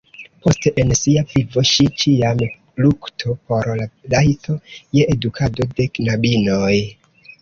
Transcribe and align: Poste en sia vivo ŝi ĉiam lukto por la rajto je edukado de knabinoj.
Poste 0.43 0.71
en 0.83 0.93
sia 0.99 1.21
vivo 1.33 1.63
ŝi 1.71 1.85
ĉiam 2.03 2.41
lukto 2.85 3.35
por 3.51 3.69
la 3.83 3.87
rajto 4.15 4.57
je 4.99 5.07
edukado 5.17 5.69
de 5.81 5.87
knabinoj. 5.99 6.75